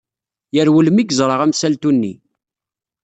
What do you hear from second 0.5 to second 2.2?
Yerwel mi yeẓra amsaltu-nni.